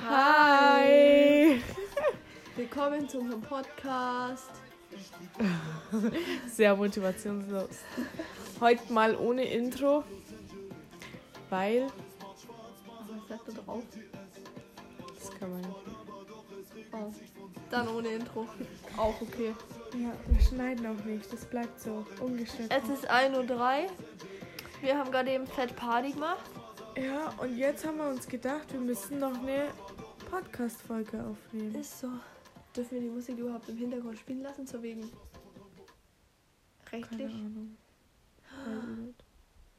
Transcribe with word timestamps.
Hi! 0.00 1.60
Willkommen 2.56 3.08
zu 3.08 3.18
unserem 3.18 3.42
Podcast. 3.42 4.50
Sehr 6.46 6.74
motivationslos. 6.74 7.80
Heute 8.60 8.92
mal 8.92 9.14
ohne 9.16 9.44
Intro, 9.44 10.02
weil 11.50 11.86
Was 11.86 13.28
sagt 13.28 13.48
da 13.48 13.52
drauf? 13.62 13.82
das 15.18 15.30
kann 15.38 15.50
man 15.50 15.60
nicht. 15.60 15.76
Oh. 16.92 17.12
Dann 17.70 17.88
ohne 17.88 18.08
Intro. 18.08 18.46
Auch 18.96 19.20
okay. 19.20 19.54
Ja, 19.94 20.12
wir 20.26 20.40
schneiden 20.40 20.86
auch 20.86 21.04
nicht, 21.04 21.30
das 21.32 21.44
bleibt 21.44 21.80
so 21.80 22.06
ungeschnitten. 22.20 22.70
Es 22.70 22.88
ist 22.88 23.10
1.03 23.10 23.84
Uhr. 23.84 23.90
Wir 24.80 24.98
haben 24.98 25.10
gerade 25.10 25.30
eben 25.32 25.46
Fett 25.46 25.76
Party 25.76 26.12
gemacht. 26.12 26.50
Ja, 26.96 27.30
und 27.40 27.56
jetzt 27.56 27.86
haben 27.86 27.98
wir 27.98 28.08
uns 28.08 28.26
gedacht, 28.26 28.72
wir 28.72 28.80
müssen 28.80 29.18
noch 29.18 29.34
eine 29.38 29.70
Podcast-Folge 30.30 31.24
aufnehmen. 31.24 31.74
Ist 31.74 32.00
so. 32.00 32.08
Dürfen 32.76 32.92
wir 32.94 33.00
die 33.00 33.08
Musik 33.08 33.38
überhaupt 33.38 33.68
im 33.68 33.76
Hintergrund 33.76 34.18
spielen 34.18 34.42
lassen, 34.42 34.66
so 34.66 34.82
wegen 34.82 35.10
Keine 36.84 37.02
rechtlich? 37.02 37.32
Ahnung. 37.34 37.76
Ich 38.44 38.98
nicht. 39.06 39.24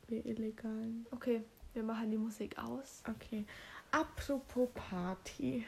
Wir 0.07 0.25
Illegalen. 0.25 1.05
Okay, 1.11 1.43
wir 1.73 1.83
machen 1.83 2.11
die 2.11 2.17
Musik 2.17 2.57
aus. 2.57 3.03
Okay. 3.07 3.45
Apropos 3.91 4.69
Party. 4.73 5.65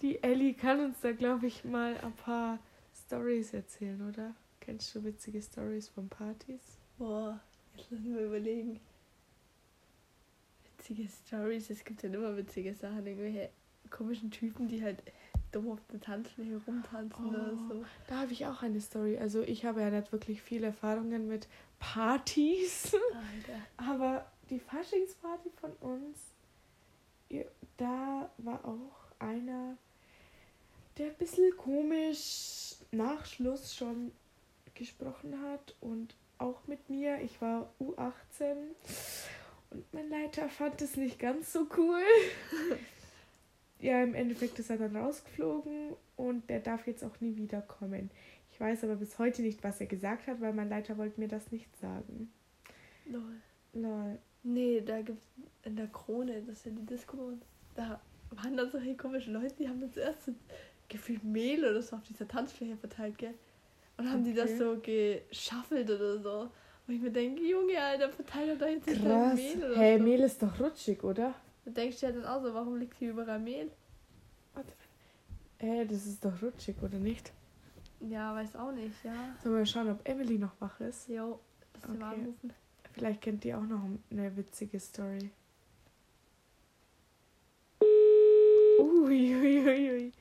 Die 0.00 0.22
Ellie 0.22 0.54
kann 0.54 0.80
uns 0.80 1.00
da, 1.00 1.12
glaube 1.12 1.46
ich, 1.46 1.64
mal 1.64 1.96
ein 1.98 2.12
paar 2.12 2.58
Stories 3.06 3.52
erzählen, 3.54 4.08
oder? 4.08 4.34
Kennst 4.60 4.94
du 4.94 5.04
witzige 5.04 5.40
Stories 5.40 5.88
von 5.88 6.08
Partys? 6.08 6.78
Boah, 6.98 7.40
jetzt 7.76 7.90
lassen 7.90 8.14
wir 8.14 8.26
überlegen. 8.26 8.80
Witzige 10.80 11.08
Stories, 11.26 11.68
es 11.70 11.84
gibt 11.84 12.02
halt 12.02 12.14
immer 12.14 12.34
witzige 12.36 12.74
Sachen. 12.74 13.06
Irgendwelche 13.06 13.50
komischen 13.90 14.30
Typen, 14.30 14.66
die 14.66 14.82
halt 14.82 15.02
dumm 15.52 15.70
auf 15.72 15.80
der 15.92 16.00
Tanzfläche 16.00 16.58
rumtanzen 16.66 17.26
oder 17.26 17.52
Oh. 17.52 17.68
so. 17.68 17.84
Da 18.08 18.20
habe 18.20 18.32
ich 18.32 18.46
auch 18.46 18.62
eine 18.62 18.80
Story. 18.80 19.18
Also 19.18 19.42
ich 19.42 19.64
habe 19.66 19.80
ja 19.82 19.90
nicht 19.90 20.10
wirklich 20.12 20.40
viele 20.40 20.68
Erfahrungen 20.68 21.28
mit 21.28 21.48
Partys. 21.78 22.94
Alter. 22.94 23.60
Aber 23.76 24.26
die 24.48 24.58
Faschingsparty 24.58 25.50
von 25.60 25.72
uns, 25.80 26.18
ja, 27.28 27.42
da 27.76 28.30
war 28.38 28.64
auch 28.64 29.12
einer, 29.18 29.76
der 30.96 31.08
ein 31.08 31.16
bisschen 31.18 31.54
komisch 31.58 32.76
nach 32.90 33.26
Schluss 33.26 33.74
schon 33.76 34.12
gesprochen 34.74 35.40
hat 35.42 35.74
und 35.80 36.14
auch 36.38 36.66
mit 36.66 36.88
mir. 36.88 37.20
Ich 37.20 37.38
war 37.42 37.70
U18 37.80 38.54
und 39.70 39.92
mein 39.94 40.08
Leiter 40.08 40.48
fand 40.48 40.80
es 40.82 40.96
nicht 40.96 41.18
ganz 41.18 41.52
so 41.52 41.66
cool. 41.76 42.02
ja, 43.80 44.02
im 44.02 44.14
Endeffekt 44.14 44.58
ist 44.58 44.70
er 44.70 44.78
dann 44.78 44.96
rausgeflogen 44.96 45.94
und 46.16 46.48
der 46.50 46.60
darf 46.60 46.86
jetzt 46.86 47.04
auch 47.04 47.20
nie 47.20 47.36
wiederkommen. 47.36 48.10
Ich 48.52 48.60
weiß 48.60 48.84
aber 48.84 48.96
bis 48.96 49.18
heute 49.18 49.42
nicht, 49.42 49.62
was 49.64 49.80
er 49.80 49.86
gesagt 49.86 50.26
hat, 50.26 50.40
weil 50.40 50.52
mein 50.52 50.68
Leiter 50.68 50.98
wollte 50.98 51.20
mir 51.20 51.28
das 51.28 51.50
nicht 51.52 51.74
sagen. 51.80 52.30
Lol. 53.06 53.36
Lol. 53.72 54.18
Nee, 54.42 54.80
da 54.84 55.00
gibt's 55.02 55.26
in 55.64 55.76
der 55.76 55.86
Krone, 55.88 56.42
das 56.42 56.58
ist 56.58 56.66
ja 56.66 56.72
die 56.72 56.86
Disco 56.86 57.16
uns. 57.16 57.44
Da 57.74 58.00
waren 58.30 58.56
dann 58.56 58.70
solche 58.70 58.96
komischen 58.96 59.34
Leute, 59.34 59.54
die 59.58 59.68
haben 59.68 59.80
dann 59.80 59.92
zuerst 59.92 60.24
so 60.26 60.32
gefühlt 60.88 61.22
Mehl 61.24 61.64
oder 61.64 61.80
so 61.82 61.96
auf 61.96 62.02
dieser 62.02 62.26
Tanzfläche 62.26 62.76
verteilt, 62.76 63.18
gell? 63.18 63.34
Und 63.96 64.10
haben 64.10 64.24
die 64.24 64.34
das 64.34 64.50
Okay. 64.52 64.58
so 64.58 64.80
geschaffelt 64.80 65.90
oder 65.90 66.18
so. 66.18 66.50
Und 66.90 66.96
ich 66.96 67.02
mir 67.02 67.12
denke, 67.12 67.40
Junge, 67.44 67.80
Alter, 67.80 68.10
verteilt 68.10 68.60
doch 68.60 68.66
jetzt 68.66 68.84
nicht 68.84 69.04
dein 69.04 69.30
Krass. 69.30 69.34
Mehl 69.36 69.64
oder 69.64 69.76
Hey, 69.76 69.96
so. 69.96 70.02
Mehl 70.02 70.20
ist 70.22 70.42
doch 70.42 70.58
rutschig, 70.58 71.04
oder? 71.04 71.34
Da 71.64 71.70
denkst 71.70 72.00
du 72.00 72.06
ja 72.06 72.10
dann 72.10 72.24
auch 72.24 72.42
so, 72.42 72.52
warum 72.52 72.78
liegt 72.78 72.96
hier 72.98 73.10
überall 73.10 73.38
Mehl? 73.38 73.70
Hey, 75.58 75.86
das 75.86 76.04
ist 76.04 76.24
doch 76.24 76.42
rutschig, 76.42 76.74
oder 76.82 76.98
nicht? 76.98 77.30
Ja, 78.00 78.34
weiß 78.34 78.56
auch 78.56 78.72
nicht, 78.72 79.04
ja. 79.04 79.12
Sollen 79.40 79.58
wir 79.58 79.66
schauen, 79.66 79.88
ob 79.88 80.00
Emily 80.08 80.36
noch 80.36 80.50
wach 80.58 80.80
ist? 80.80 81.06
Jo, 81.08 81.38
das 81.74 81.84
okay. 81.84 82.02
Anrufen. 82.02 82.52
Vielleicht 82.92 83.20
kennt 83.20 83.44
ihr 83.44 83.56
auch 83.56 83.62
noch 83.62 83.82
eine 84.10 84.36
witzige 84.36 84.80
Story. 84.80 85.30
Uiuiui. 88.80 90.12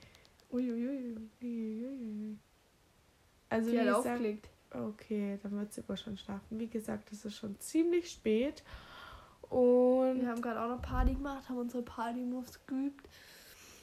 Uiuiui. 0.52 1.18
Uiuiui. 1.42 2.38
Also, 3.50 3.72
Die 3.72 3.76
wie 3.76 3.82
hat 3.82 3.96
aufgelegt. 3.96 4.50
Okay, 4.72 5.40
dann 5.42 5.58
wird 5.58 5.74
sie 5.74 5.88
wohl 5.88 5.98
schon 5.98 6.18
schlafen. 6.18 6.60
Wie 6.60 6.68
gesagt, 6.68 7.12
es 7.12 7.26
ist 7.26 7.36
schon 7.36 7.60
ziemlich 7.60 8.10
spät. 8.12 8.64
Und 9.50 10.22
Wir 10.22 10.30
haben 10.30 10.42
gerade 10.42 10.62
auch 10.62 10.70
noch 10.70 10.82
Party 10.82 11.14
gemacht, 11.14 11.50
haben 11.50 11.58
unsere 11.58 11.84
Party-Moves 11.84 12.66
geübt. 12.68 13.10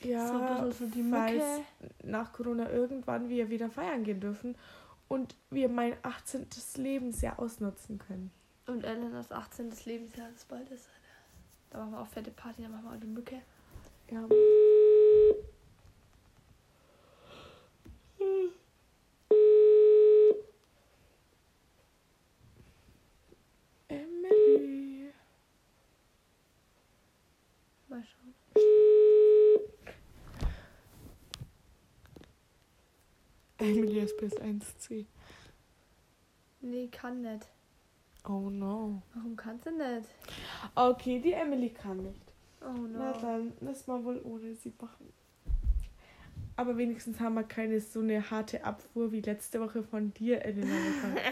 ja, 0.02 0.64
so 0.64 0.70
so 0.70 0.86
die 0.86 1.02
falls 1.10 1.42
nach 2.04 2.32
Corona 2.32 2.70
irgendwann 2.70 3.28
wir 3.28 3.50
wieder 3.50 3.68
feiern 3.68 4.04
gehen 4.04 4.20
dürfen 4.20 4.54
und 5.08 5.34
wir 5.50 5.68
mein 5.68 5.94
18. 6.02 6.46
Lebensjahr 6.76 7.38
ausnutzen 7.38 7.98
können. 7.98 8.30
Und 8.66 8.84
Elenas 8.84 9.32
18. 9.32 9.72
Lebensjahr 9.84 10.28
ist 10.30 10.48
bald 10.48 10.68
ist. 10.70 10.88
Da 11.70 11.78
machen 11.78 11.92
wir 11.92 12.00
auch 12.00 12.06
fette 12.08 12.30
Party, 12.30 12.62
dann 12.62 12.72
machen 12.72 12.84
wir 12.84 12.92
auch 12.92 13.00
die 13.00 13.06
Mücke. 13.06 13.42
Ja. 14.10 14.24
Emily. 23.88 25.12
Mal 27.88 28.02
schauen. 28.04 28.34
Emily 33.58 34.06
bis 34.20 34.34
1C. 34.38 35.06
Nee, 36.60 36.88
kann 36.88 37.22
nicht. 37.22 37.46
Oh 38.24 38.50
no. 38.50 39.02
Warum 39.14 39.36
kannst 39.36 39.66
du 39.66 39.70
nicht? 39.70 40.08
Okay, 40.74 41.20
die 41.20 41.32
Emily 41.32 41.70
kann 41.70 41.98
nicht. 41.98 42.32
Oh 42.60 42.86
Na 42.90 43.12
no. 43.12 43.20
dann, 43.20 43.52
lass 43.60 43.86
mal 43.86 44.02
wohl 44.04 44.20
ohne 44.24 44.54
sie 44.54 44.72
machen. 44.80 45.12
Aber 46.56 46.76
wenigstens 46.78 47.20
haben 47.20 47.34
wir 47.34 47.44
keine 47.44 47.80
so 47.80 48.00
eine 48.00 48.30
harte 48.30 48.64
Abfuhr 48.64 49.12
wie 49.12 49.20
letzte 49.20 49.60
Woche 49.60 49.82
von 49.82 50.12
dir, 50.14 50.42
Elena. 50.42 50.74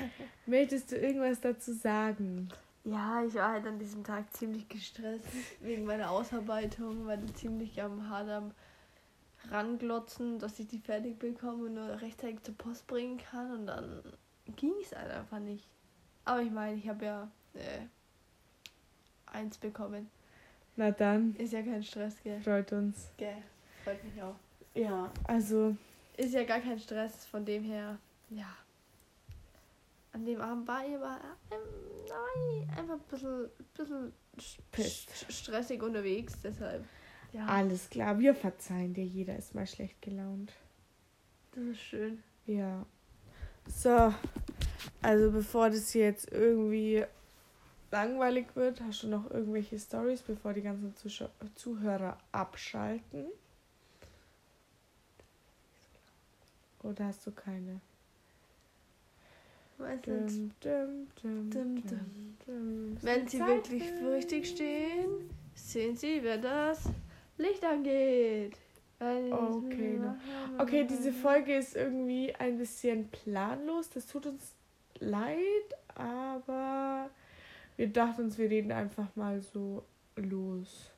Möchtest 0.47 0.93
du 0.93 0.97
irgendwas 0.97 1.41
dazu 1.41 1.73
sagen? 1.73 2.49
Ja, 2.85 3.25
ich 3.27 3.35
war 3.35 3.53
halt 3.53 3.67
an 3.67 3.79
diesem 3.79 4.05
Tag 4.05 4.31
ziemlich 4.35 4.69
gestresst 4.69 5.25
wegen 5.61 5.87
meiner 5.87 6.11
Ausarbeitung, 6.11 7.07
weil 7.07 7.25
ich 7.25 7.35
ziemlich 7.35 7.83
am 7.83 8.09
hart 8.11 8.29
am 8.29 8.53
ranglotzen, 9.51 10.39
dass 10.39 10.59
ich 10.59 10.67
die 10.69 10.79
fertig 10.79 11.19
bekomme 11.19 11.65
und 11.67 11.75
nur 11.75 12.01
rechtzeitig 12.01 12.43
zur 12.43 12.55
Post 12.57 12.87
bringen 12.87 13.19
kann 13.19 13.53
und 13.53 13.67
dann 13.67 14.03
ging 14.57 14.73
es 14.83 14.95
halt 14.95 15.11
einfach 15.11 15.39
nicht. 15.39 15.69
Aber 16.25 16.41
ich 16.43 16.51
meine, 16.51 16.77
ich 16.77 16.89
habe 16.89 17.05
ja 17.05 17.31
äh, 17.55 17.81
eins 19.27 19.59
bekommen. 19.59 20.11
Na 20.77 20.91
dann, 20.91 21.35
Ist 21.37 21.53
ja 21.53 21.63
kein 21.63 21.83
Stress, 21.83 22.17
gell? 22.23 22.41
freut 22.41 22.73
uns. 22.73 23.09
Gell, 23.17 23.43
freut 23.85 24.03
mich 24.05 24.23
auch. 24.23 24.37
Ja, 24.75 25.11
also, 25.25 25.77
Ist 26.17 26.35
ja 26.35 26.45
gar 26.45 26.61
kein 26.61 26.79
Stress, 26.79 27.27
von 27.27 27.45
dem 27.45 27.63
her, 27.63 27.99
ja. 28.31 28.57
An 30.13 30.25
dem 30.25 30.41
Abend 30.41 30.67
war 30.69 30.87
ich 30.87 30.95
aber 30.95 31.21
ähm, 31.51 31.59
nein, 32.09 32.79
einfach 32.79 32.95
ein 32.95 33.01
bisschen, 33.11 33.51
bisschen 33.77 34.13
st- 34.39 35.31
stressig 35.33 35.83
unterwegs, 35.83 36.35
deshalb. 36.43 36.85
Ja, 37.35 37.47
alles 37.47 37.91
klar, 37.91 38.19
wir 38.21 38.35
verzeihen 38.35 38.95
dir. 38.95 39.05
Jeder 39.05 39.37
ist 39.37 39.55
mal 39.57 39.67
schlecht 39.67 40.01
gelaunt. 40.01 40.53
das 41.53 41.65
ist 41.65 41.81
schön. 41.81 42.23
Ja. 42.47 42.87
So, 43.67 44.15
also 45.03 45.33
bevor 45.33 45.69
das 45.71 45.91
hier 45.91 46.05
jetzt 46.05 46.31
irgendwie 46.31 47.05
langweilig 47.91 48.47
wird, 48.55 48.81
hast 48.83 49.03
du 49.03 49.09
noch 49.09 49.29
irgendwelche 49.31 49.79
Stories, 49.79 50.23
bevor 50.23 50.53
die 50.53 50.63
ganzen 50.63 50.95
Zuschau 50.95 51.29
Zuhörer 51.57 52.19
abschalten? 52.31 53.27
Oder 56.83 57.07
hast 57.07 57.27
du 57.27 57.33
keine? 57.33 57.81
Dum, 59.79 60.53
dum, 60.61 61.09
dum, 61.21 61.51
dum. 61.51 61.83
dum. 62.47 62.97
wenn 63.03 63.27
sie 63.27 63.41
wirklich 63.41 63.83
für- 63.91 64.13
richtig 64.13 64.47
stehen, 64.49 65.09
sehen 65.55 65.97
sie, 65.97 66.23
wenn 66.23 66.43
das 66.43 66.85
Licht 67.39 67.65
angeht. 67.65 68.57
Okay, 69.01 69.99
ne. 69.99 70.19
Okay, 70.59 70.87
diese 70.89 71.13
Folge 71.13 71.57
ist 71.57 71.77
irgendwie 71.77 72.35
ein 72.37 72.57
bisschen 72.59 73.09
planlos. 73.09 73.91
Das 73.91 74.07
tut 74.07 74.27
uns 74.27 74.55
leid, 74.99 75.39
aber 75.95 77.11
wir 77.77 77.89
dachten 77.89 78.23
uns, 78.23 78.39
wir 78.39 78.49
reden 78.49 78.73
einfach 78.73 79.09
mal 79.15 79.41
so 79.43 79.85
los. 80.17 80.91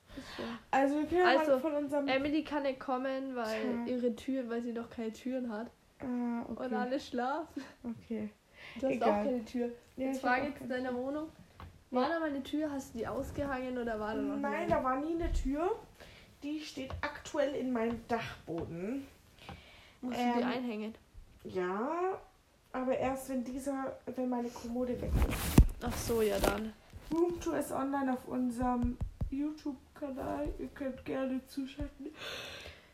Also 0.70 0.96
wir 0.98 1.06
können 1.06 1.20
ja 1.20 1.38
Also, 1.38 1.52
mal 1.52 1.60
von 1.60 1.74
unserem... 1.74 2.06
Emily 2.08 2.44
kann 2.44 2.62
nicht 2.62 2.78
kommen, 2.80 3.34
weil 3.34 3.84
Tja. 3.84 3.94
ihre 3.94 4.14
Tür, 4.14 4.48
weil 4.48 4.62
sie 4.62 4.72
noch 4.72 4.88
keine 4.88 5.12
Türen 5.12 5.50
hat. 5.50 5.70
ah, 6.00 6.42
Und 6.48 6.58
okay. 6.60 6.74
alle 6.74 7.00
schlafen. 7.00 7.62
okay. 7.82 8.28
Du 8.80 8.86
hast 8.86 8.92
Egal. 8.94 9.08
auch 9.10 9.24
keine 9.24 9.44
Tür. 9.44 9.70
Ja, 9.96 10.06
Jetzt 10.06 10.20
frage 10.20 10.46
jetzt 10.48 10.60
in 10.60 10.68
deiner. 10.68 10.94
Wohnung. 10.94 11.28
War 11.90 12.08
da 12.08 12.18
mal 12.20 12.28
eine 12.30 12.42
Tür? 12.42 12.70
Hast 12.70 12.94
du 12.94 12.98
die 12.98 13.06
ausgehangen 13.06 13.78
oder 13.78 13.98
war 13.98 14.14
da 14.14 14.20
noch 14.22 14.36
Nein, 14.36 14.54
eine? 14.54 14.70
da 14.70 14.84
war 14.84 15.00
nie 15.00 15.14
eine 15.14 15.32
Tür. 15.32 15.70
Die 16.42 16.60
steht 16.60 16.92
aktuell 17.00 17.54
in 17.54 17.72
meinem 17.72 18.00
Dachboden. 18.08 19.06
Musst 20.00 20.16
du 20.18 20.22
Ähm, 20.22 20.34
die 20.38 20.44
einhängen? 20.44 20.94
Ja, 21.44 22.20
aber 22.72 22.98
erst 22.98 23.28
wenn 23.28 23.44
dieser, 23.44 23.98
wenn 24.14 24.28
meine 24.28 24.48
Kommode 24.48 25.00
weg 25.00 25.10
ist. 25.28 25.38
Ach 25.82 25.96
so, 25.96 26.22
ja 26.22 26.38
dann. 26.38 26.72
Roomtour 27.12 27.58
ist 27.58 27.72
online 27.72 28.12
auf 28.12 28.26
unserem 28.26 28.98
YouTube-Kanal. 29.30 30.52
Ihr 30.58 30.68
könnt 30.68 31.04
gerne 31.04 31.40
zuschalten. 31.46 32.08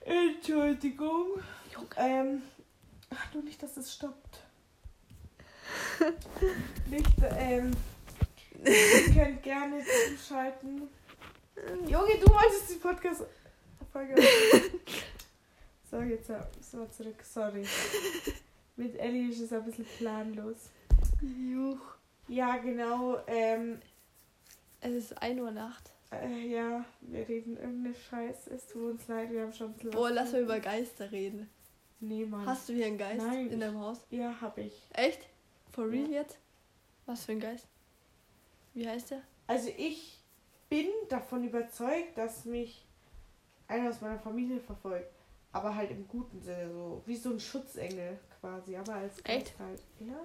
Entschuldigung. 0.04 1.40
Ähm, 1.96 2.42
ach, 3.10 3.34
nur 3.34 3.42
nicht, 3.42 3.62
dass 3.62 3.76
es 3.76 3.94
stoppt. 3.94 4.40
nicht, 6.90 7.08
ähm, 7.38 7.70
ihr 8.64 9.14
könnt 9.14 9.42
gerne 9.42 9.82
zuschalten. 10.16 10.88
Junge, 11.56 12.19
du 12.19 12.26
wolltest 12.32 12.70
die 12.70 12.75
Podcast-Folge. 12.76 14.14
so, 15.90 16.00
jetzt 16.00 16.31
äh, 16.31 16.40
sind 16.60 16.81
wir 16.81 16.90
zurück. 16.90 17.22
Sorry. 17.22 17.64
Mit 18.76 18.96
Ellie 18.99 19.31
ist 19.31 19.40
es 19.40 19.52
ein 19.52 19.64
bisschen 19.64 19.84
planlos. 19.99 20.70
Juch. 21.20 21.78
Ja, 22.28 22.56
genau. 22.56 23.19
Ähm, 23.26 23.81
Es 24.81 24.93
ist 24.93 25.20
1 25.22 25.40
Uhr 25.40 25.50
Nacht. 25.50 25.90
Äh, 26.10 26.49
ja, 26.49 26.84
wir 27.02 27.28
reden 27.28 27.56
irgendeine 27.56 27.94
Scheiße. 27.94 28.50
Es 28.50 28.66
tut 28.66 28.93
uns 28.93 29.08
leid, 29.08 29.31
wir 29.31 29.43
haben 29.43 29.52
schon 29.52 29.69
ein 29.69 29.75
bisschen. 29.75 29.90
Boah, 29.90 30.10
lass 30.10 30.32
mal 30.32 30.43
über. 30.43 30.58
Geister 30.60 31.10
reden. 31.12 31.48
Nee, 32.00 32.25
Mann. 32.25 32.46
Hast 32.46 32.69
du 32.69 32.72
hier 32.72 32.87
einen 32.87 32.98
Geist 32.98 33.25
Nein. 33.25 33.48
in 33.50 33.60
deinem 33.60 33.78
Haus? 33.78 33.98
Ja, 34.10 34.34
hab 34.40 34.58
ich. 34.58 34.72
Echt? 34.94 35.20
For 35.72 35.88
real 35.88 36.10
Ja. 36.10 36.20
jetzt? 36.22 36.38
Was 37.06 37.25
für 37.25 37.32
ein 37.32 37.40
Geist? 37.40 37.66
Wie 38.75 38.88
heißt 38.88 39.10
der? 39.12 39.22
Also, 39.46 39.70
ich 39.76 40.19
bin 40.72 40.88
davon 41.10 41.44
überzeugt, 41.44 42.16
dass 42.16 42.46
mich 42.46 42.86
einer 43.69 43.90
aus 43.90 44.00
meiner 44.00 44.19
Familie 44.19 44.58
verfolgt. 44.58 45.12
Aber 45.52 45.74
halt 45.74 45.90
im 45.90 46.08
guten 46.08 46.40
Sinne, 46.40 46.70
so 46.72 47.02
wie 47.04 47.16
so 47.16 47.28
ein 47.28 47.38
Schutzengel 47.38 48.19
quasi. 48.40 48.74
Aber 48.74 48.94
als 48.94 49.22
Geist 49.22 49.48
Echt? 49.48 49.58
halt. 49.58 49.82
Ja. 50.00 50.19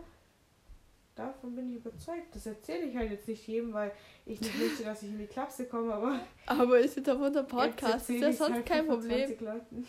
Davon 1.16 1.54
bin 1.54 1.70
ich 1.70 1.78
überzeugt. 1.78 2.34
Das 2.34 2.46
erzähle 2.46 2.86
ich 2.86 2.96
halt 2.96 3.12
jetzt 3.12 3.28
nicht 3.28 3.46
jedem, 3.46 3.74
weil 3.74 3.92
ich 4.26 4.40
nicht 4.40 4.58
möchte, 4.58 4.84
dass 4.84 5.04
ich 5.04 5.10
in 5.10 5.18
die 5.18 5.26
Klapse 5.28 5.66
komme, 5.66 5.94
aber. 5.94 6.22
Aber 6.46 6.80
ist 6.80 6.96
jetzt 6.96 7.10
auf 7.10 7.20
unserem 7.20 7.48
Podcast. 7.48 8.10
Ist 8.10 8.22
ja 8.22 8.32
sonst 8.32 8.54
halt 8.54 8.66
kein 8.66 8.86
Problem. 8.88 9.28
25 9.28 9.42
Leuten. 9.42 9.88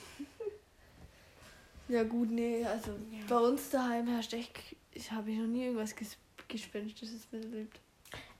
Ja 1.89 2.03
gut, 2.03 2.31
nee, 2.31 2.65
also 2.65 2.91
Ja. 3.13 3.19
bei 3.29 3.39
uns 3.39 3.71
daheim 3.71 4.09
herrscht 4.09 4.35
echt, 4.35 4.59
ich 4.93 5.11
habe 5.13 5.31
noch 5.31 5.47
nie 5.47 5.65
irgendwas 5.67 5.95
ges 5.95 6.17
Gespenstisches 6.49 7.31
miterlebt. 7.31 7.81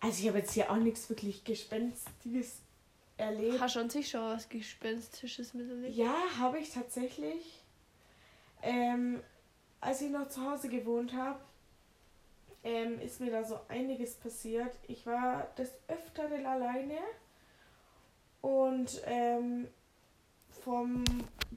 Also, 0.01 0.23
ich 0.23 0.29
habe 0.29 0.39
jetzt 0.39 0.53
hier 0.53 0.71
auch 0.71 0.77
nichts 0.77 1.09
wirklich 1.09 1.45
Gespenstiges 1.45 2.61
erlebt. 3.17 3.61
Hast 3.61 3.77
du 3.77 3.81
an 3.81 3.91
sich 3.91 4.09
schon 4.09 4.21
was 4.21 4.49
Gespenstisches 4.49 5.55
miterlebt? 5.55 5.95
Ja, 5.97 6.15
habe 6.39 6.59
ich 6.59 6.71
tatsächlich. 6.71 7.63
Ähm, 8.63 9.21
als 9.81 10.01
ich 10.01 10.11
noch 10.11 10.29
zu 10.29 10.41
Hause 10.49 10.69
gewohnt 10.69 11.13
habe, 11.15 11.41
ähm, 12.65 13.01
ist 13.01 13.21
mir 13.21 13.31
da 13.31 13.45
so 13.45 13.59
einiges 13.69 14.15
passiert. 14.15 14.75
Ich 14.89 15.07
war 15.07 15.49
des 15.57 15.73
Öfteren 15.89 16.45
alleine 16.47 16.99
und 18.41 19.01
ähm, 19.07 19.69
vom 20.63 21.05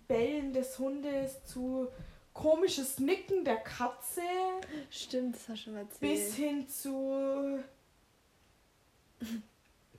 Bellen 0.08 0.54
des 0.54 0.78
Hundes 0.80 1.44
zu 1.46 1.88
komisches 2.34 3.00
Nicken 3.00 3.44
der 3.44 3.58
Katze 3.58 4.22
Stimmt, 4.90 5.36
das 5.36 5.50
hast 5.50 5.50
du 5.50 5.64
schon 5.64 5.74
mal 5.74 5.86
bis 5.86 6.02
erzählt. 6.02 6.34
hin 6.34 6.68
zu. 6.68 7.60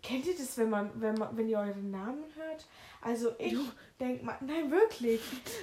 Kennt 0.02 0.26
ihr 0.26 0.36
das, 0.36 0.58
wenn 0.58 0.70
man, 0.70 0.90
wenn 1.00 1.14
man, 1.14 1.36
wenn 1.36 1.48
ihr 1.48 1.58
euren 1.58 1.90
Namen 1.90 2.24
hört? 2.34 2.66
Also 3.00 3.34
ich 3.38 3.52
Du. 3.52 3.64
denk 4.00 4.22
mal, 4.22 4.36
nein 4.40 4.70
wirklich. 4.70 5.20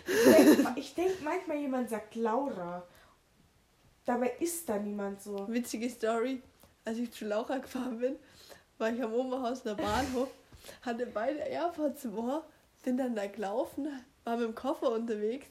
Ich 0.07 0.33
denk, 0.33 0.63
ma- 0.63 0.73
ich 0.77 0.95
denk 0.95 1.21
manchmal 1.21 1.57
jemand 1.57 1.89
sagt 1.89 2.15
Laura. 2.15 2.85
Dabei 4.05 4.33
ist 4.39 4.67
da 4.69 4.77
niemand 4.77 5.21
so. 5.21 5.47
Witzige 5.49 5.89
Story, 5.89 6.41
als 6.85 6.97
ich 6.97 7.11
zu 7.11 7.25
Laura 7.25 7.57
gefahren 7.57 7.99
bin, 7.99 8.15
war 8.77 8.91
ich 8.91 9.01
am 9.03 9.13
Oberhaus 9.13 9.61
der 9.63 9.75
Bahnhof, 9.75 10.29
hatte 10.81 11.05
beide 11.05 11.39
AirPods 11.39 12.05
im 12.05 12.17
Ohr, 12.17 12.45
bin 12.83 12.97
dann 12.97 13.15
da 13.15 13.27
gelaufen, 13.27 13.87
war 14.23 14.37
mit 14.37 14.47
dem 14.47 14.55
Koffer 14.55 14.91
unterwegs. 14.91 15.47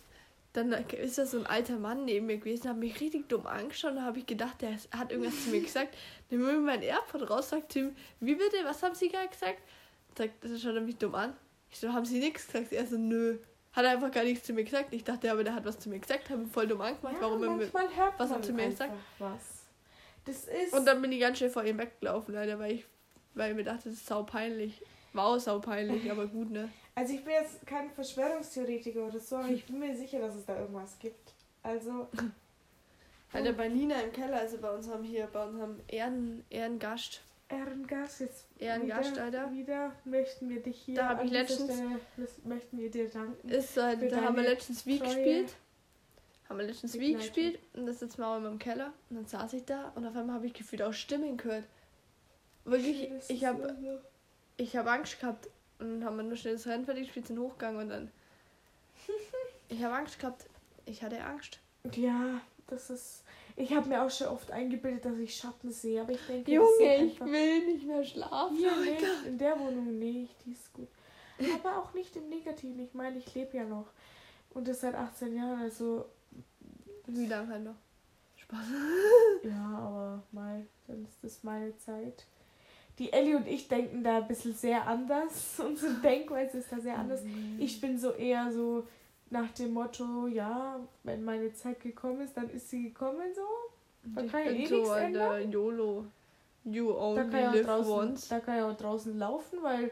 Dann 0.58 0.72
ist 0.72 1.18
da 1.18 1.24
so 1.24 1.38
ein 1.38 1.46
alter 1.46 1.78
Mann 1.78 2.04
neben 2.04 2.26
mir 2.26 2.38
gewesen, 2.38 2.68
hat 2.68 2.76
mich 2.78 3.00
richtig 3.00 3.28
dumm 3.28 3.46
angeschaut 3.46 3.92
und 3.92 4.02
habe 4.02 4.18
ich 4.18 4.26
gedacht, 4.26 4.60
der 4.60 4.72
hat 4.90 5.12
irgendwas 5.12 5.44
zu 5.44 5.50
mir 5.50 5.60
gesagt. 5.60 5.96
Dann 6.30 6.40
nehme 6.40 6.52
ich 6.52 6.58
mein 6.58 6.82
AirPod 6.82 7.30
raus, 7.30 7.50
sagt 7.50 7.76
ihm, 7.76 7.94
wie 8.18 8.34
bitte, 8.34 8.56
was 8.64 8.82
haben 8.82 8.96
Sie 8.96 9.08
gerade 9.08 9.28
gesagt? 9.28 9.60
Sagt, 10.16 10.42
das 10.42 10.60
schaut 10.60 10.74
er 10.74 10.80
mich 10.80 10.96
dumm 10.96 11.14
an. 11.14 11.36
Ich 11.70 11.78
so, 11.78 11.92
haben 11.92 12.04
Sie 12.04 12.18
nichts 12.18 12.46
gesagt? 12.46 12.72
Er 12.72 12.84
so, 12.86 12.98
nö. 12.98 13.38
Hat 13.72 13.84
er 13.84 13.92
einfach 13.92 14.10
gar 14.10 14.24
nichts 14.24 14.44
zu 14.44 14.52
mir 14.52 14.64
gesagt. 14.64 14.92
Ich 14.92 15.04
dachte 15.04 15.30
aber, 15.30 15.44
der 15.44 15.54
hat 15.54 15.64
was 15.64 15.78
zu 15.78 15.88
mir 15.90 16.00
gesagt, 16.00 16.28
habe 16.28 16.42
ihn 16.42 16.50
voll 16.50 16.66
dumm 16.66 16.80
angemacht, 16.80 17.14
Ja, 17.14 17.20
warum 17.20 17.40
er 17.44 17.50
mir 17.50 17.56
manchmal 17.58 17.94
hört 17.94 18.18
was 18.18 18.30
hat 18.30 18.44
sie 18.44 18.52
mir 18.52 18.68
gesagt? 18.68 18.94
was. 19.20 19.66
Das 20.24 20.44
ist. 20.44 20.72
Und 20.72 20.86
dann 20.86 21.00
bin 21.00 21.12
ich 21.12 21.20
ganz 21.20 21.38
schnell 21.38 21.50
vor 21.50 21.62
ihm 21.62 21.78
weggelaufen, 21.78 22.34
leider, 22.34 22.58
weil 22.58 22.72
ich, 22.72 22.84
weil 23.34 23.50
ich 23.52 23.56
mir 23.56 23.62
dachte, 23.64 23.84
das 23.90 23.94
ist 23.94 24.06
sau 24.06 24.24
peinlich. 24.24 24.82
War 25.12 25.26
auch 25.26 25.38
sau 25.38 25.58
peinlich, 25.58 26.10
aber 26.10 26.26
gut, 26.26 26.50
ne? 26.50 26.68
also 26.94 27.14
ich 27.14 27.24
bin 27.24 27.32
jetzt 27.34 27.66
kein 27.66 27.90
Verschwörungstheoretiker 27.90 29.06
oder 29.06 29.20
so, 29.20 29.36
aber 29.36 29.48
ich 29.48 29.64
bin 29.64 29.78
mir 29.78 29.96
sicher, 29.96 30.18
dass 30.18 30.34
es 30.34 30.44
da 30.44 30.58
irgendwas 30.58 30.98
gibt. 30.98 31.32
Also. 31.62 32.08
Alter, 33.32 33.52
bei 33.52 33.68
Nina 33.68 34.00
im 34.00 34.12
Keller, 34.12 34.38
also 34.38 34.58
bei 34.58 34.70
unserem 34.70 35.04
hier, 35.04 35.26
bei 35.26 35.44
unserem 35.44 35.80
Ehren, 35.86 36.44
Ehrengast. 36.50 37.20
Ehrengast, 37.50 38.20
jetzt 38.20 38.46
Ehrengast, 38.58 39.12
wieder, 39.12 39.22
Alter. 39.24 39.52
wieder 39.52 39.92
möchten 40.04 40.48
wir 40.48 40.62
dich 40.62 40.78
hier 40.80 40.96
Da 40.96 41.08
hab 41.10 41.20
an 41.20 41.26
ich 41.26 41.32
letztens- 41.32 41.74
Stelle, 41.74 42.00
möchten 42.44 42.78
wir 42.78 42.90
dir 42.90 43.08
danken. 43.08 43.48
Ist 43.48 43.72
Für 43.72 43.96
da 43.96 44.20
haben 44.22 44.36
wir 44.36 44.42
letztens 44.42 44.84
Wie 44.86 44.98
gespielt. 44.98 45.54
Haben 46.48 46.58
wir 46.58 46.66
letztens 46.66 46.98
Wie 46.98 47.14
gespielt 47.14 47.58
und 47.74 47.86
das 47.86 48.00
sitzen 48.00 48.18
wir 48.18 48.26
auch 48.28 48.36
in 48.38 48.42
meinem 48.42 48.58
Keller. 48.58 48.92
Und 49.10 49.16
dann 49.16 49.26
saß 49.26 49.52
ich 49.52 49.64
da 49.64 49.92
und 49.94 50.06
auf 50.06 50.16
einmal 50.16 50.36
habe 50.36 50.46
ich 50.46 50.54
gefühlt 50.54 50.82
auch 50.82 50.92
Stimmen 50.92 51.36
gehört. 51.36 51.64
Wirklich, 52.64 53.10
ich 53.28 53.44
habe 53.44 53.62
immer. 53.62 54.00
Ich 54.58 54.76
hab 54.76 54.86
Angst 54.86 55.18
gehabt. 55.18 55.48
Und 55.78 56.00
dann 56.00 56.04
haben 56.04 56.16
wir 56.16 56.24
nur 56.24 56.36
schnell 56.36 56.54
das 56.54 56.66
Rennen 56.66 56.84
fertig 56.84 57.04
gespielt, 57.04 57.28
sind 57.28 57.38
hochgegangen 57.38 57.80
und 57.80 57.88
dann. 57.88 58.10
Ich 59.70 59.84
habe 59.84 59.94
Angst 59.96 60.18
gehabt. 60.18 60.46
Ich 60.86 61.02
hatte 61.02 61.22
Angst. 61.22 61.58
Ja, 61.92 62.40
das 62.68 62.88
ist. 62.88 63.22
Ich 63.54 63.70
habe 63.74 63.86
mir 63.86 64.02
auch 64.02 64.10
schon 64.10 64.28
oft 64.28 64.50
eingebildet, 64.50 65.04
dass 65.04 65.18
ich 65.18 65.36
Schatten 65.36 65.70
sehe, 65.70 66.00
aber 66.00 66.12
ich 66.12 66.26
denke, 66.26 66.50
Junge, 66.50 67.04
ich 67.04 67.20
will 67.20 67.66
nicht 67.66 67.86
mehr 67.86 68.02
schlafen. 68.02 68.56
Hier 68.56 68.74
nicht, 68.76 69.02
in 69.26 69.36
der 69.36 69.58
Wohnung 69.60 69.98
nicht, 69.98 70.34
die 70.46 70.52
ist 70.52 70.72
gut. 70.72 70.88
Aber 71.54 71.76
auch 71.76 71.92
nicht 71.92 72.16
im 72.16 72.30
Negativen. 72.30 72.82
Ich 72.82 72.94
meine, 72.94 73.18
ich 73.18 73.34
lebe 73.34 73.58
ja 73.58 73.64
noch. 73.64 73.88
Und 74.54 74.66
das 74.66 74.80
seit 74.80 74.94
18 74.94 75.36
Jahren, 75.36 75.60
also 75.60 76.06
Wie 77.06 77.26
lange 77.26 77.48
halt 77.52 77.64
noch? 77.64 77.76
Spaß. 78.36 78.66
ja, 79.42 79.78
aber 79.78 80.22
mal, 80.32 80.66
dann 80.86 81.04
ist 81.04 81.22
das 81.22 81.44
meine 81.44 81.76
Zeit. 81.76 82.24
Die 82.98 83.12
Ellie 83.12 83.36
und 83.36 83.46
ich 83.46 83.68
denken 83.68 84.02
da 84.02 84.18
ein 84.18 84.28
bisschen 84.28 84.54
sehr 84.54 84.86
anders. 84.86 85.60
Unsere 85.66 85.94
Denkweise 85.94 86.58
ist 86.58 86.72
da 86.72 86.78
sehr 86.80 86.98
anders. 86.98 87.22
Ich 87.58 87.80
bin 87.80 87.98
so 87.98 88.12
eher 88.12 88.50
so 88.52 88.86
nach 89.30 89.50
dem 89.52 89.72
Motto, 89.72 90.26
ja, 90.26 90.80
wenn 91.04 91.22
meine 91.24 91.52
Zeit 91.54 91.80
gekommen 91.80 92.22
ist, 92.22 92.36
dann 92.36 92.50
ist 92.50 92.70
sie 92.70 92.84
gekommen 92.84 93.32
so. 93.34 93.42
Da 94.14 94.22
ich 94.22 94.32
kann 94.32 94.44
ja 94.44 94.50
bin 94.52 94.60
eh 94.60 94.66
so 94.66 94.76
nichts 94.76 94.90
an 94.90 95.12
der 95.12 95.40
YOLO. 95.42 96.04
You 96.64 96.92
Da 96.92 96.98
only 96.98 97.30
kann, 97.30 97.40
ja 97.40 97.50
auch 97.50 97.54
live 97.54 97.66
draußen, 97.66 97.92
once. 97.92 98.28
da 98.28 98.40
kann 98.40 98.56
ja 98.56 98.70
auch 98.70 98.76
draußen 98.76 99.18
laufen, 99.18 99.58
weil 99.62 99.90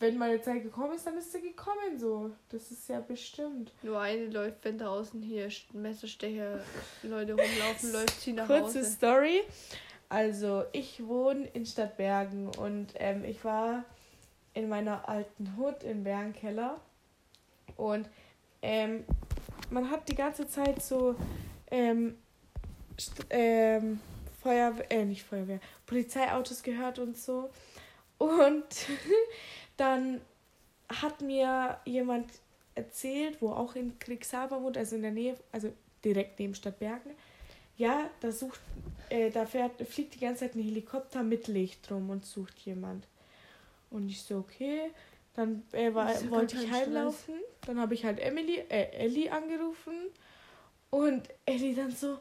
wenn 0.00 0.16
meine 0.16 0.40
Zeit 0.40 0.62
gekommen 0.62 0.94
ist, 0.94 1.06
dann 1.06 1.16
ist 1.16 1.32
sie 1.32 1.40
gekommen 1.40 1.98
so. 1.98 2.30
Das 2.50 2.70
ist 2.70 2.88
ja 2.88 3.00
bestimmt. 3.00 3.72
Nur 3.82 3.98
eine 4.00 4.26
läuft, 4.26 4.64
wenn 4.64 4.78
draußen 4.78 5.20
hier 5.22 5.48
Messerstecher 5.72 6.60
Leute 7.02 7.32
rumlaufen, 7.32 7.92
läuft 7.92 8.20
sie 8.20 8.32
nach 8.32 8.46
Kurze 8.46 8.80
Hause. 8.80 8.84
Story. 8.84 9.42
Also, 10.08 10.64
ich 10.72 11.06
wohne 11.06 11.46
in 11.48 11.66
Stadtbergen 11.66 12.48
und 12.56 12.94
ähm, 12.96 13.24
ich 13.24 13.44
war 13.44 13.84
in 14.54 14.68
meiner 14.68 15.08
alten 15.08 15.56
Hut 15.56 15.82
im 15.82 16.02
Bergenkeller. 16.02 16.80
Und 17.76 18.08
ähm, 18.62 19.04
man 19.70 19.90
hat 19.90 20.08
die 20.08 20.14
ganze 20.14 20.48
Zeit 20.48 20.82
so 20.82 21.14
ähm, 21.70 22.16
ähm, 23.30 24.00
Feuerwehr, 24.42 24.90
äh, 24.90 25.04
nicht 25.04 25.24
Feuerwehr, 25.24 25.60
Polizeiautos 25.86 26.62
gehört 26.62 26.98
und 26.98 27.16
so. 27.16 27.50
Und 28.18 28.64
dann 29.76 30.20
hat 30.88 31.20
mir 31.20 31.78
jemand 31.84 32.30
erzählt, 32.74 33.42
wo 33.42 33.50
auch 33.50 33.74
in 33.74 33.98
Kriegshaber 33.98 34.62
wohnt, 34.62 34.78
also 34.78 34.96
in 34.96 35.02
der 35.02 35.10
Nähe, 35.10 35.36
also 35.52 35.72
direkt 36.04 36.38
neben 36.38 36.54
Stadtbergen. 36.54 37.12
Ja, 37.76 38.10
da 38.20 38.32
sucht, 38.32 38.60
äh, 39.10 39.30
da 39.30 39.46
fährt, 39.46 39.80
fliegt 39.88 40.14
die 40.14 40.20
ganze 40.20 40.40
Zeit 40.40 40.54
ein 40.54 40.62
Helikopter 40.62 41.22
mit 41.22 41.48
Licht 41.48 41.90
rum 41.90 42.10
und 42.10 42.24
sucht 42.24 42.58
jemand. 42.60 43.06
Und 43.90 44.08
ich 44.08 44.22
so, 44.22 44.38
okay. 44.38 44.90
Dann 45.34 45.62
äh, 45.72 45.94
war, 45.94 46.12
ja 46.12 46.30
wollte 46.30 46.56
ich 46.56 46.70
heimlaufen. 46.70 47.34
Dann 47.66 47.78
habe 47.78 47.94
ich 47.94 48.04
halt 48.04 48.18
Emily, 48.18 48.58
äh, 48.68 48.90
Ellie 48.92 49.30
angerufen. 49.30 49.94
Und 50.90 51.28
Ellie 51.46 51.74
dann 51.74 51.92
so, 51.92 52.18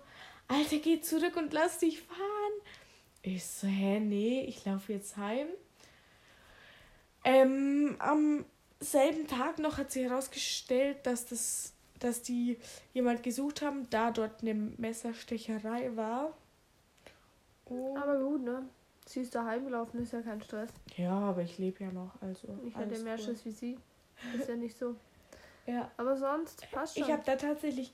Alter, 0.48 0.78
geh 0.78 1.02
zurück 1.02 1.36
und 1.36 1.52
lass 1.54 1.80
dich 1.80 2.02
fahren. 2.02 2.54
Ich 3.22 3.46
so, 3.46 3.68
hä, 3.68 4.00
nee, 4.00 4.46
ich 4.48 4.64
laufe 4.66 4.94
jetzt 4.94 5.18
heim. 5.18 5.48
Ähm, 7.24 7.96
am 8.00 8.46
selben 8.80 9.28
Tag 9.28 9.60
noch 9.60 9.78
hat 9.78 9.92
sich 9.92 10.04
herausgestellt, 10.04 10.98
dass 11.04 11.26
das, 11.26 11.74
dass 12.00 12.22
die 12.22 12.58
jemand 12.94 13.24
gesucht 13.24 13.62
haben, 13.62 13.90
da 13.90 14.12
dort 14.12 14.42
eine 14.42 14.54
Messerstecherei 14.54 15.96
war. 15.96 16.38
Und 17.70 17.98
Aber 17.98 18.20
gut, 18.20 18.44
ne? 18.44 18.64
Sie 19.06 19.22
ist 19.22 19.34
daheim 19.34 19.64
gelaufen, 19.66 20.02
ist 20.02 20.12
ja 20.12 20.22
kein 20.22 20.42
Stress. 20.42 20.70
ja, 20.98 21.12
aber 21.12 21.42
ich 21.42 21.58
lebe 21.58 21.84
ja 21.84 21.92
noch, 21.92 22.12
also. 22.22 22.60
Ich 22.66 22.76
hatte 22.76 23.00
mehr. 23.00 23.18
Schiss 23.18 23.46
wie 23.46 23.52
sie. 23.52 23.78
Ist 24.38 24.50
ja 24.50 24.56
nicht 24.56 24.78
so. 24.78 24.96
Ja, 25.68 25.92
Aber 25.98 26.16
sonst 26.16 26.66
passt 26.72 26.98
schon. 26.98 27.06
ich 27.06 27.12
habe 27.12 27.24
da 27.26 27.36
tatsächlich 27.36 27.94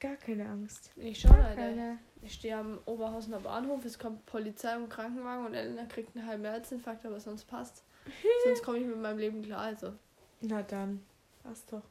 gar 0.00 0.16
keine 0.16 0.48
Angst. 0.48 0.90
ich 0.96 1.20
schon, 1.20 1.30
Alter. 1.30 1.54
Keine. 1.54 1.98
Ich 2.22 2.32
stehe 2.32 2.56
am 2.56 2.78
Oberhausener 2.86 3.38
Bahnhof, 3.40 3.84
es 3.84 3.98
kommt 3.98 4.24
Polizei 4.24 4.74
und 4.76 4.88
Krankenwagen 4.88 5.44
und 5.44 5.52
Elena 5.52 5.84
kriegt 5.84 6.16
einen 6.16 6.26
halben 6.26 6.44
Herzinfarkt, 6.44 7.04
aber 7.04 7.20
sonst 7.20 7.44
passt. 7.44 7.84
sonst 8.44 8.62
komme 8.62 8.78
ich 8.78 8.86
mit 8.86 8.98
meinem 8.98 9.18
Leben 9.18 9.42
klar, 9.42 9.60
also. 9.60 9.92
Na 10.40 10.62
dann, 10.62 11.04
passt 11.42 11.70
doch. 11.70 11.82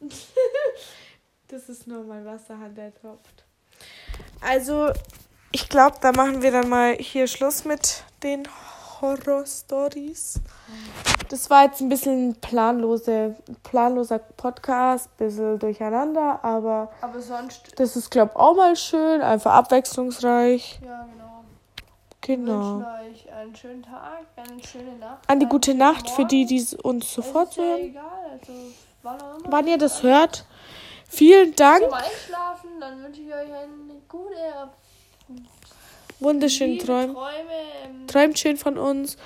das 1.48 1.70
ist 1.70 1.86
nur 1.86 2.04
mein 2.04 2.26
Wasserhahn, 2.26 2.74
der 2.74 2.94
tropft. 2.94 3.46
Also, 4.42 4.92
ich 5.52 5.68
glaube, 5.68 5.96
da 6.00 6.12
machen 6.12 6.42
wir 6.42 6.52
dann 6.52 6.68
mal 6.68 6.94
hier 6.96 7.26
Schluss 7.26 7.64
mit 7.64 8.04
den 8.22 8.46
Horror-Stories. 9.00 10.40
Das 11.28 11.48
war 11.48 11.64
jetzt 11.64 11.80
ein 11.80 11.88
bisschen 11.88 12.34
planlose, 12.40 13.36
planloser 13.62 14.18
Podcast, 14.18 15.16
bisschen 15.16 15.58
durcheinander, 15.58 16.40
aber 16.42 16.90
Aber 17.00 17.20
sonst, 17.20 17.72
das 17.76 17.96
ist, 17.96 18.10
glaube 18.10 18.32
ich, 18.34 18.40
auch 18.40 18.54
mal 18.54 18.76
schön, 18.76 19.22
einfach 19.22 19.52
abwechslungsreich. 19.54 20.80
ja 20.84 21.06
genau. 21.12 21.30
Genau. 22.22 22.76
wünschen 22.76 22.86
euch 23.12 23.32
einen 23.32 23.56
schönen 23.56 23.82
Tag, 23.82 24.26
eine 24.36 24.62
schöne 24.62 24.96
Nacht. 24.98 25.28
Einen 25.28 25.48
gute 25.48 25.74
Nacht 25.74 26.10
für 26.10 26.26
die, 26.26 26.44
die 26.44 26.64
uns 26.82 27.12
sofort 27.12 27.50
ist 27.50 27.56
ja 27.56 27.62
hören. 27.64 27.80
egal, 27.80 28.02
also 28.32 28.52
wann. 29.02 29.18
Wann 29.44 29.66
ihr 29.66 29.78
das 29.78 30.02
hört, 30.02 30.44
vielen 31.08 31.54
Dank. 31.56 31.82
Zum 31.82 31.94
Einschlafen, 31.94 32.68
dann 32.78 33.02
wünsche 33.02 33.22
ich 33.22 33.32
euch 33.32 33.52
eine 33.52 34.00
gute, 34.06 34.34
Wunderschönen 36.20 36.74
liebe 36.74 36.86
Träume. 36.86 37.14
Ähm, 37.84 38.06
träumt 38.06 38.38
schön 38.38 38.56
von 38.56 38.78
uns. 38.78 39.16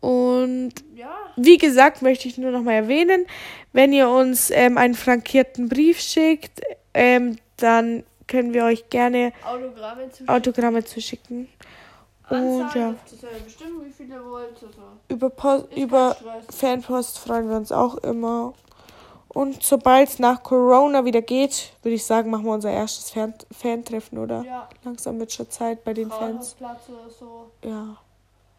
Und 0.00 0.72
Ja, 0.94 1.14
wie 1.36 1.56
gesagt, 1.56 2.02
möchte 2.02 2.28
ich 2.28 2.36
nur 2.36 2.50
noch 2.50 2.62
mal 2.62 2.74
erwähnen, 2.74 3.26
wenn 3.72 3.92
ihr 3.92 4.08
uns 4.08 4.50
ähm, 4.50 4.76
einen 4.76 4.94
frankierten 4.94 5.68
Brief 5.68 6.00
schickt, 6.00 6.60
ähm, 6.92 7.38
dann 7.56 8.04
können 8.26 8.52
wir 8.52 8.64
euch 8.64 8.88
gerne 8.90 9.32
Autogramme 9.46 10.10
zu 10.10 10.28
Autogramme 10.28 10.84
zuschicken. 10.84 11.48
Und 12.30 12.74
ja, 12.74 12.94
bestimmen. 13.44 13.74
Also, 14.00 14.68
über, 15.08 15.30
Post, 15.30 15.66
über. 15.76 16.16
Fanpost 16.50 17.18
freuen 17.18 17.48
wir 17.48 17.56
uns 17.56 17.70
auch 17.70 17.96
immer. 17.98 18.54
Und 19.34 19.62
sobald 19.64 20.08
es 20.08 20.18
nach 20.20 20.42
Corona 20.44 21.04
wieder 21.04 21.20
geht, 21.20 21.72
würde 21.82 21.96
ich 21.96 22.04
sagen, 22.06 22.30
machen 22.30 22.44
wir 22.44 22.52
unser 22.52 22.70
erstes 22.70 23.10
Fan 23.10 23.34
Fan-Treffen, 23.50 24.18
oder? 24.18 24.42
Ja, 24.44 24.68
Langsam 24.84 25.18
wird 25.18 25.32
schon 25.32 25.50
Zeit 25.50 25.82
bei 25.82 25.92
den 25.92 26.08
Fans. 26.10 26.56
So. 27.18 27.50
Ja. 27.64 27.96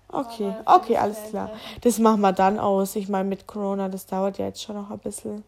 Okay, 0.10 0.53
okay, 0.65 0.98
alles 0.98 1.17
klar. 1.29 1.50
Das 1.82 1.98
machen 1.98 2.22
wir 2.22 2.34
dann 2.34 2.60
aus. 2.60 2.96
Ich 2.96 3.10
meine, 3.10 3.27
mit 3.27 3.48
Corona, 3.48 3.89
das 3.89 4.05
dauert 4.05 4.38
ja 4.38 4.46
jetzt 4.46 4.62
schon 4.62 4.75
noch 4.75 4.91
ein 4.91 5.00
bisschen. 5.00 5.44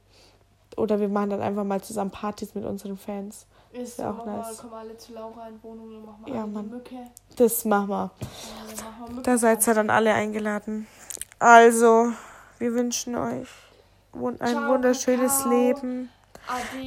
Oder 0.77 0.99
wir 0.99 1.09
machen 1.09 1.31
dann 1.31 1.41
einfach 1.41 1.63
mal 1.63 1.81
zusammen 1.81 2.11
Partys 2.11 2.55
mit 2.55 2.65
unseren 2.65 2.97
Fans. 2.97 3.45
Ist 3.73 3.99
Ja, 3.99 4.11
auch 4.11 4.25
nice. 4.25 4.49
wir, 4.49 4.55
kommen 4.69 4.73
alle 4.73 4.97
zu 4.97 5.13
Laura 5.13 5.47
in 5.49 5.61
Wohnung, 5.61 5.91
dann 5.91 6.05
machen 6.05 6.25
wir 6.25 6.33
Ja, 6.35 6.45
Mann. 6.47 6.69
Mücke. 6.69 6.95
Das 7.35 7.65
machen 7.65 7.89
wir. 7.89 8.11
Dann 8.77 8.85
machen 8.99 9.15
wir 9.17 9.23
Da 9.23 9.37
seid 9.37 9.67
ihr 9.67 9.73
dann 9.73 9.89
alle 9.89 10.13
eingeladen. 10.13 10.87
Also, 11.39 12.11
wir 12.59 12.73
wünschen 12.73 13.15
euch 13.15 13.47
ein 14.39 14.67
wunderschönes. 14.67 15.45
Leben. 15.45 16.09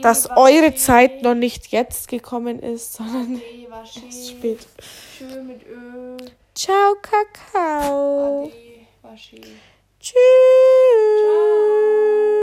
Dass 0.02 0.30
eure 0.30 0.74
Zeit 0.74 1.22
noch 1.22 1.34
nicht 1.34 1.66
jetzt 1.68 2.08
gekommen 2.08 2.60
ist, 2.60 2.94
sondern 2.94 3.40
erst 4.06 4.30
spät. 4.30 4.66
Schön 5.18 5.46
mit 5.46 5.66
Öl. 5.66 6.16
Ciao, 6.54 6.94
Kakao. 7.02 8.50
Tschüss. 10.00 10.16